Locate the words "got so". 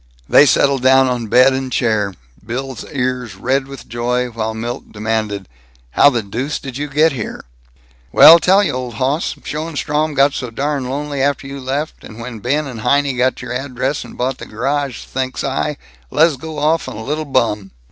10.15-10.49